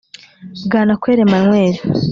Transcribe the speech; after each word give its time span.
Bwanakweli 0.65 1.21
Emmanuel 1.25 1.75